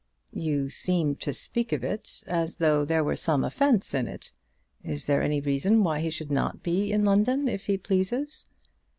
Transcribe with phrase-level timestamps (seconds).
[0.33, 4.31] "You seem to speak of it as though there were some offence in it.
[4.83, 8.47] Is there any reason why he should not be in London if he pleases?"